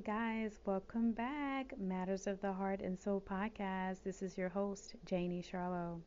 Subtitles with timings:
[0.00, 1.78] Hey guys, welcome back.
[1.78, 3.98] Matters of the Heart and Soul podcast.
[4.02, 6.00] This is your host, Janie Charlo.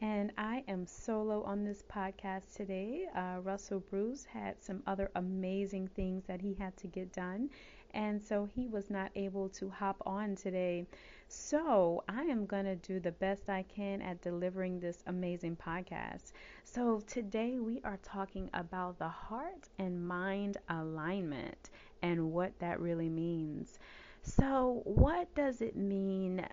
[0.00, 3.04] And I am solo on this podcast today.
[3.14, 7.50] Uh, Russell Bruce had some other amazing things that he had to get done.
[7.92, 10.86] And so he was not able to hop on today.
[11.28, 16.32] So I am going to do the best I can at delivering this amazing podcast.
[16.64, 21.68] So today we are talking about the heart and mind alignment
[22.04, 23.78] and what that really means.
[24.22, 26.46] So, what does it mean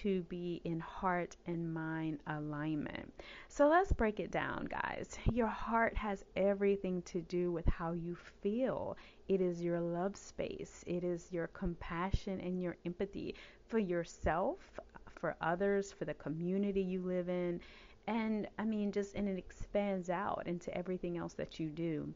[0.00, 3.14] to be in heart and mind alignment?
[3.48, 5.16] So, let's break it down, guys.
[5.32, 8.96] Your heart has everything to do with how you feel,
[9.28, 13.36] it is your love space, it is your compassion and your empathy
[13.68, 14.58] for yourself,
[15.14, 17.60] for others, for the community you live in.
[18.08, 22.12] And I mean, just, and it expands out into everything else that you do.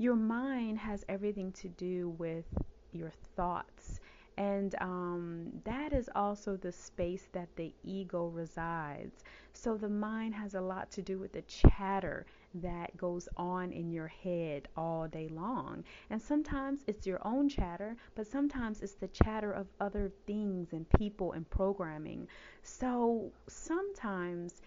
[0.00, 2.46] Your mind has everything to do with
[2.90, 4.00] your thoughts.
[4.38, 9.22] And um, that is also the space that the ego resides.
[9.52, 13.90] So the mind has a lot to do with the chatter that goes on in
[13.90, 15.84] your head all day long.
[16.08, 20.88] And sometimes it's your own chatter, but sometimes it's the chatter of other things and
[20.98, 22.26] people and programming.
[22.62, 24.62] So sometimes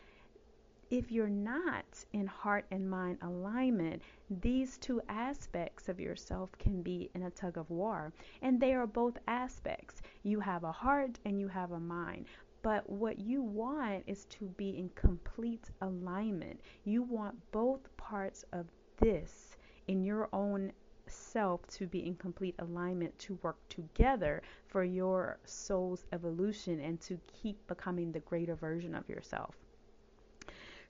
[0.90, 7.10] if you're not in heart and mind alignment, these two aspects of yourself can be
[7.16, 8.12] in a tug of war.
[8.42, 10.02] And they are both aspects.
[10.24, 12.26] You have a heart and you have a mind.
[12.62, 16.62] But what you want is to be in complete alignment.
[16.86, 18.68] You want both parts of
[19.00, 20.72] this in your own
[21.08, 27.20] self to be in complete alignment to work together for your soul's evolution and to
[27.28, 29.56] keep becoming the greater version of yourself.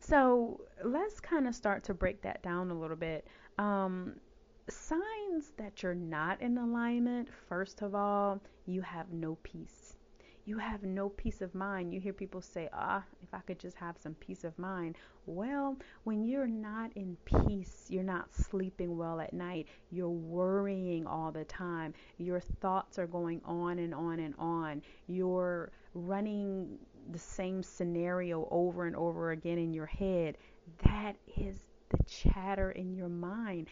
[0.08, 3.25] So let's kind of start to break that down a little bit.
[3.58, 4.16] Um,
[4.69, 9.96] signs that you're not in alignment, first of all, you have no peace.
[10.46, 11.94] You have no peace of mind.
[11.94, 14.97] You hear people say, ah, if I could just have some peace of mind.
[15.25, 21.31] Well, when you're not in peace, you're not sleeping well at night, you're worrying all
[21.31, 26.78] the time, your thoughts are going on and on and on, you're running
[27.12, 30.38] the same scenario over and over again in your head,
[30.84, 33.68] that is the chatter in your mind.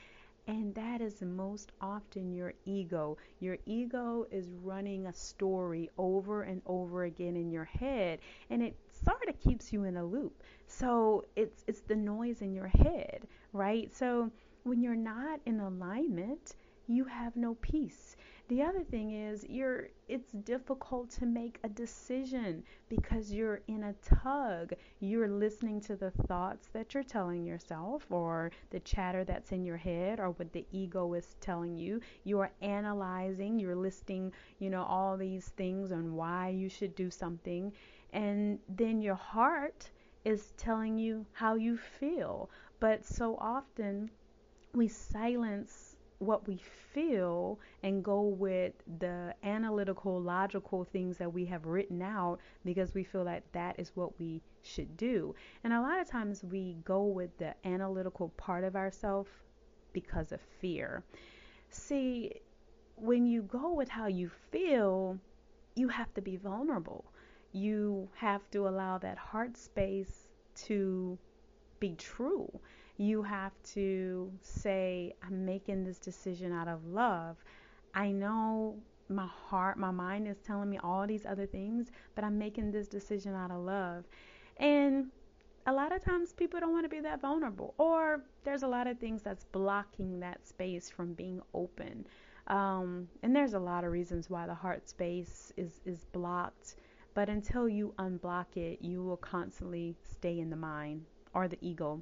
[0.47, 3.18] And that is most often your ego.
[3.40, 8.75] Your ego is running a story over and over again in your head, and it
[9.06, 10.44] sort of keeps you in a loop.
[10.68, 13.94] So it's it's the noise in your head, right?
[13.96, 14.31] So
[14.64, 16.56] when you're not in alignment,
[16.88, 18.16] you have no peace.
[18.51, 23.94] The other thing is you're it's difficult to make a decision because you're in a
[24.03, 24.73] tug.
[25.00, 29.78] You're listening to the thoughts that you're telling yourself or the chatter that's in your
[29.78, 32.01] head or what the ego is telling you.
[32.25, 37.72] You're analyzing, you're listing, you know, all these things on why you should do something
[38.11, 39.90] and then your heart
[40.25, 42.50] is telling you how you feel.
[42.81, 44.11] But so often
[44.73, 45.91] we silence
[46.22, 46.62] what we
[46.94, 53.04] feel and go with the analytical, logical things that we have written out because we
[53.04, 55.34] feel that that is what we should do.
[55.64, 59.30] And a lot of times we go with the analytical part of ourselves
[59.94, 61.04] because of fear.
[61.70, 62.34] See,
[62.96, 65.18] when you go with how you feel,
[65.76, 67.06] you have to be vulnerable.
[67.52, 70.28] You have to allow that heart space
[70.68, 71.18] to
[71.81, 72.50] be true
[73.02, 77.36] you have to say, I'm making this decision out of love.
[77.96, 78.78] I know
[79.09, 82.88] my heart, my mind is telling me all these other things, but I'm making this
[82.88, 84.05] decision out of love.
[84.58, 85.08] And
[85.66, 88.85] a lot of times people don't want to be that vulnerable, or there's a lot
[88.85, 92.05] of things that's blocking that space from being open.
[92.47, 96.76] Um, and there's a lot of reasons why the heart space is, is blocked.
[97.16, 102.01] But until you unblock it, you will constantly stay in the mind or the ego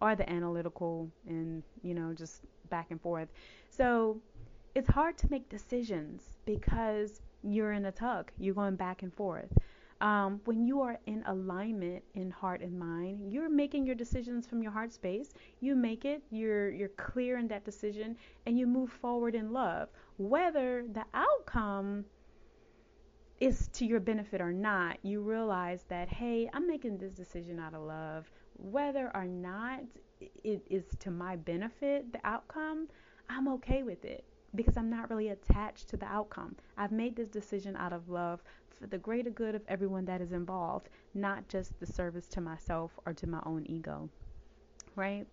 [0.00, 3.28] or the analytical and, you know, just back and forth.
[3.70, 4.20] So
[4.74, 9.50] it's hard to make decisions because you're in a tug, you're going back and forth.
[10.02, 14.62] Um, when you are in alignment in heart and mind, you're making your decisions from
[14.62, 15.32] your heart space.
[15.60, 19.88] You make it, you're you're clear in that decision, and you move forward in love.
[20.18, 22.04] Whether the outcome
[23.40, 27.72] is to your benefit or not, you realize that, hey, I'm making this decision out
[27.72, 28.30] of love.
[28.58, 29.80] Whether or not
[30.20, 32.88] it is to my benefit, the outcome,
[33.28, 34.24] I'm okay with it
[34.54, 36.56] because I'm not really attached to the outcome.
[36.76, 38.42] I've made this decision out of love
[38.78, 42.98] for the greater good of everyone that is involved, not just the service to myself
[43.04, 44.08] or to my own ego.
[44.94, 45.26] Right?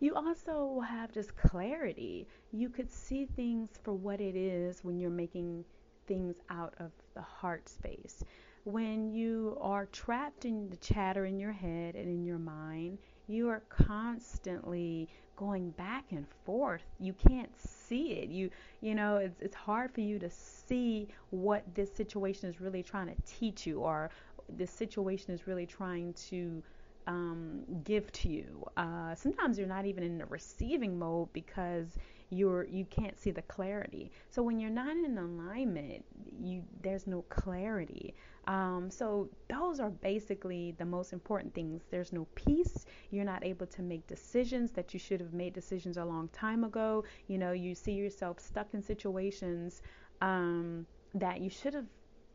[0.00, 2.26] You also will have just clarity.
[2.52, 5.64] You could see things for what it is when you're making
[6.06, 8.22] things out of the heart space.
[8.66, 12.98] When you are trapped in the chatter in your head and in your mind,
[13.28, 16.82] you are constantly going back and forth.
[16.98, 18.28] You can't see it.
[18.28, 22.82] You you know, it's it's hard for you to see what this situation is really
[22.82, 24.10] trying to teach you or
[24.48, 26.62] this situation is really trying to
[27.06, 28.64] um, give to you.
[28.76, 31.96] Uh, sometimes you're not even in the receiving mode because
[32.30, 34.10] you're you can't see the clarity.
[34.30, 36.04] So when you're not in alignment,
[36.40, 38.14] you there's no clarity.
[38.46, 41.82] Um, so those are basically the most important things.
[41.90, 42.86] There's no peace.
[43.10, 46.64] You're not able to make decisions that you should have made decisions a long time
[46.64, 47.04] ago.
[47.26, 49.82] You know, you see yourself stuck in situations
[50.20, 51.86] um, that you should have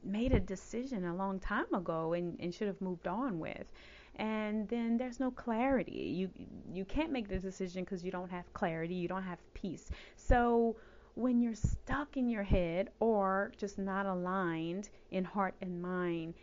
[0.04, 3.72] made a decision a long time ago and, and should have moved on with
[4.22, 6.14] and then there's no clarity.
[6.16, 6.30] You
[6.72, 9.90] you can't make the decision because you don't have clarity, you don't have peace.
[10.16, 10.78] So
[11.16, 16.36] when you're stuck in your head or just not aligned in heart and mind,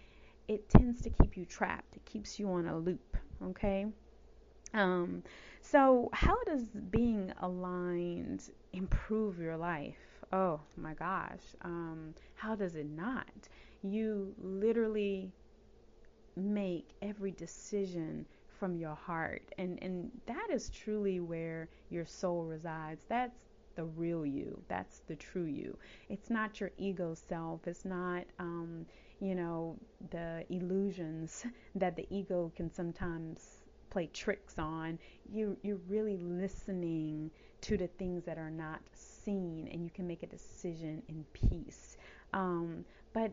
[0.49, 1.97] it tends to keep you trapped.
[1.97, 3.87] It keeps you on a loop, okay?
[4.75, 5.23] Um
[5.63, 9.97] so how does being aligned improve your life?
[10.33, 11.45] Oh my gosh.
[11.63, 13.49] Um how does it not?
[13.83, 15.33] You literally
[16.39, 18.27] make every decision
[18.59, 19.43] from your heart.
[19.59, 23.05] And and that is truly where your soul resides.
[23.09, 23.45] That's
[23.77, 24.61] the real you.
[24.69, 25.77] That's the true you.
[26.09, 27.67] It's not your ego self.
[27.67, 28.87] It's not um,
[29.21, 29.77] you know
[30.11, 31.45] the illusions
[31.77, 34.99] that the ego can sometimes play tricks on.
[35.33, 37.31] You you're really listening
[37.61, 41.97] to the things that are not seen and you can make a decision in peace.
[42.33, 43.33] Um, but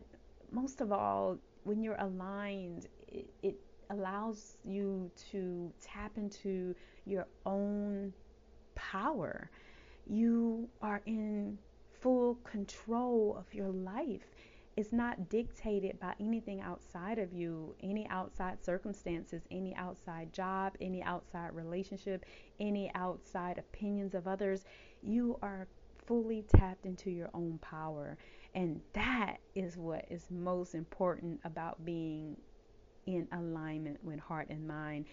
[0.50, 3.56] most of all when you're aligned it, it
[3.90, 6.74] allows you to tap into
[7.04, 8.12] your own
[8.74, 9.50] power.
[10.06, 11.58] You are in
[12.00, 14.22] full control of your life.
[14.76, 21.02] It's not dictated by anything outside of you, any outside circumstances, any outside job, any
[21.02, 22.26] outside relationship,
[22.60, 24.64] any outside opinions of others.
[25.02, 25.66] You are
[26.04, 28.18] fully tapped into your own power.
[28.54, 32.36] And that is what is most important about being
[33.06, 35.06] in alignment with heart and mind.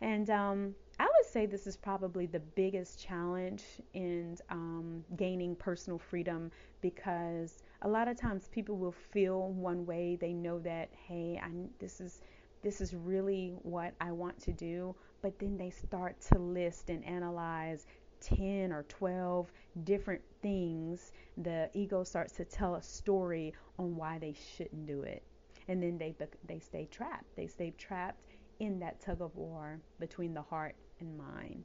[0.00, 3.64] And um, I would say this is probably the biggest challenge
[3.94, 10.16] in um, gaining personal freedom because a lot of times people will feel one way.
[10.20, 11.50] They know that, hey, I,
[11.80, 12.20] this is
[12.62, 17.04] this is really what I want to do, but then they start to list and
[17.04, 17.86] analyze
[18.20, 19.52] 10 or 12
[19.84, 21.12] different things.
[21.36, 25.22] The ego starts to tell a story on why they shouldn't do it
[25.68, 26.14] and then they
[26.46, 27.36] they stay trapped.
[27.36, 31.64] They stay trapped in that tug of war between the heart and mind.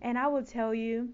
[0.00, 1.10] And I will tell you,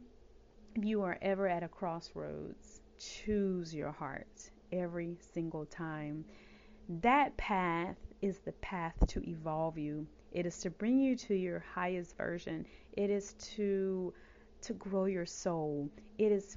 [0.75, 6.25] if you are ever at a crossroads, choose your heart every single time.
[7.03, 10.07] That path is the path to evolve you.
[10.33, 12.65] It is to bring you to your highest version.
[12.93, 14.15] It is to
[14.61, 15.89] to grow your soul.
[16.19, 16.57] It is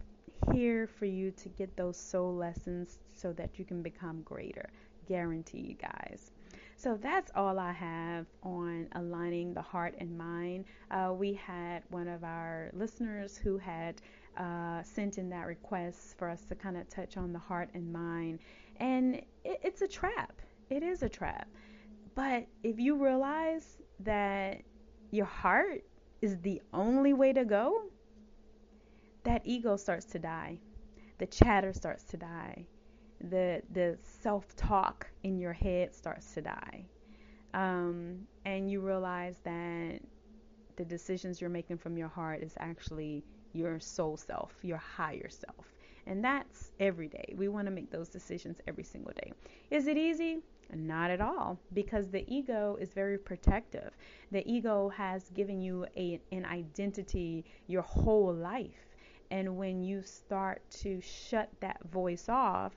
[0.54, 4.70] here for you to get those soul lessons so that you can become greater
[5.12, 6.32] guaranteed, guys.
[6.78, 10.64] So that's all I have on aligning the heart and mind.
[10.90, 14.02] Uh, we had one of our listeners who had
[14.38, 17.92] uh, sent in that request for us to kind of touch on the heart and
[17.92, 18.40] mind.
[18.78, 20.42] And it, it's a trap.
[20.70, 21.50] It is a trap.
[22.16, 23.66] But if you realize
[24.00, 24.62] that
[25.12, 25.84] your heart
[26.22, 27.82] is the only way to go,
[29.24, 30.58] that ego starts to die.
[31.18, 32.66] The chatter starts to die
[33.30, 36.86] the the self-talk in your head starts to die.
[37.54, 40.00] Um, and you realize that
[40.78, 43.24] the decisions you're making from your heart is actually
[43.54, 45.74] your soul self your higher self.
[46.08, 47.34] And that's every day.
[47.38, 49.34] We want to make those decisions every single day.
[49.70, 50.40] Is it easy?
[50.74, 53.92] Not at all because the ego is very protective.
[54.32, 58.96] The ego has given you a, an identity your whole life.
[59.30, 62.74] And when you start to shut that voice off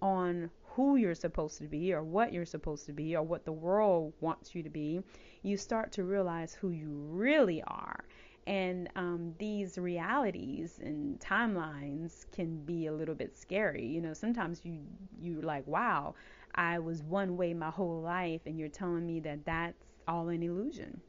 [0.00, 3.52] on who you're supposed to be or what you're supposed to be or what the
[3.52, 5.00] world wants you to be,
[5.42, 8.04] you start to realize who you really are.
[8.46, 13.84] And um, these realities and timelines can be a little bit scary.
[13.86, 14.80] You know, sometimes you
[15.20, 16.14] you're like, wow,
[16.54, 20.42] I was one way my whole life, and you're telling me that that's all an
[20.42, 21.00] illusion.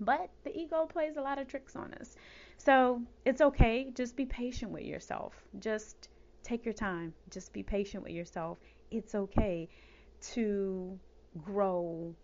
[0.00, 2.16] But the ego plays a lot of tricks on us.
[2.58, 3.90] So it's okay.
[3.94, 5.34] Just be patient with yourself.
[5.58, 6.08] Just
[6.48, 7.12] take your time.
[7.30, 8.58] Just be patient with yourself.
[8.90, 9.68] It's okay
[10.32, 10.98] to
[11.44, 12.14] grow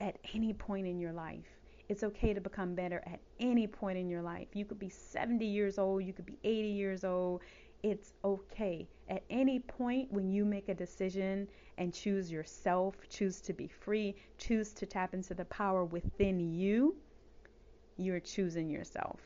[0.00, 1.46] at any point in your life.
[1.88, 4.48] It's okay to become better at any point in your life.
[4.52, 7.40] You could be 70 years old, you could be 80 years old.
[7.82, 8.86] It's okay.
[9.08, 14.16] At any point when you make a decision and choose yourself, choose to be free,
[14.36, 16.96] choose to tap into the power within you,
[17.96, 19.20] you're choosing yourself.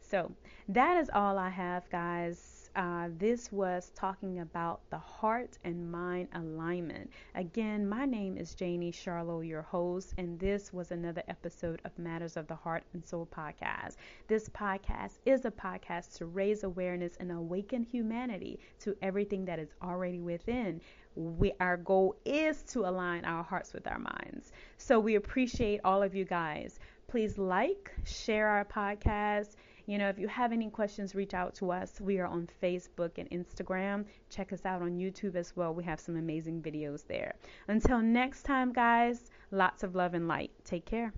[0.00, 0.30] So,
[0.68, 6.28] that is all I have, guys uh, this was talking about the heart and mind
[6.34, 7.10] alignment.
[7.34, 12.36] Again, my name is Janie Charlo, your host, and this was another episode of Matters
[12.36, 13.96] of the Heart and Soul podcast.
[14.26, 19.74] This podcast is a podcast to raise awareness and awaken humanity to everything that is
[19.82, 20.80] already within.
[21.14, 24.52] We, our goal is to align our hearts with our minds.
[24.76, 26.78] So we appreciate all of you guys.
[27.08, 29.56] Please like, share our podcast
[29.88, 31.98] you know, if you have any questions, reach out to us.
[31.98, 34.04] We are on Facebook and Instagram.
[34.28, 35.72] Check us out on YouTube as well.
[35.72, 37.36] We have some amazing videos there.
[37.68, 40.50] Until next time, guys, lots of love and light.
[40.62, 41.14] Take care.